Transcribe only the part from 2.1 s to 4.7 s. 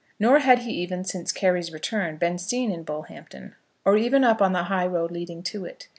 been seen in Bullhampton, or even up on the